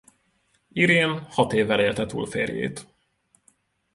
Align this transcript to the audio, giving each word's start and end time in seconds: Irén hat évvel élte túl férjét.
Irén 0.73 1.19
hat 1.29 1.53
évvel 1.53 1.79
élte 1.79 2.05
túl 2.05 2.25
férjét. 2.25 2.87